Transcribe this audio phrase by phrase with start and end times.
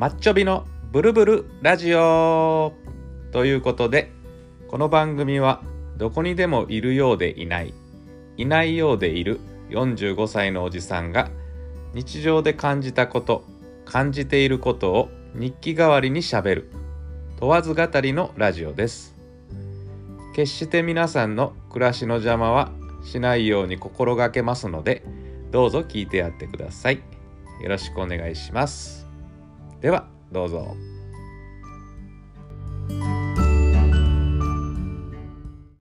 [0.00, 2.72] マッチョビのブルブルラジオ。
[3.32, 4.10] ということで
[4.66, 5.60] この番組は
[5.98, 7.74] どこにでもいるようでいない
[8.38, 11.28] いないようでいる45歳のおじさんが
[11.92, 13.44] 日常で感じたこと
[13.84, 16.70] 感じていることを日記代わりにしゃべる
[17.38, 19.14] 問わず語りのラジオです。
[20.34, 22.72] 決して皆さんの暮らしの邪魔は
[23.04, 25.04] しないように心がけますので
[25.50, 27.02] どうぞ聞いてやってください。
[27.62, 29.09] よろしくお願いします。
[29.80, 30.89] ではどうぞ。